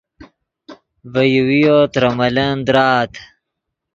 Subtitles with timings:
[1.13, 3.11] ڤے یوویو ترے ملن درآت